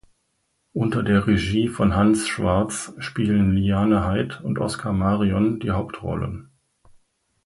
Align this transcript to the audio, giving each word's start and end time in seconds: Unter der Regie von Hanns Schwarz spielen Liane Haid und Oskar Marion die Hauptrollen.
Unter 0.73 1.03
der 1.03 1.27
Regie 1.27 1.67
von 1.67 1.95
Hanns 1.95 2.27
Schwarz 2.27 2.91
spielen 2.97 3.51
Liane 3.53 4.03
Haid 4.03 4.41
und 4.41 4.57
Oskar 4.57 4.93
Marion 4.93 5.59
die 5.59 5.69
Hauptrollen. 5.69 6.49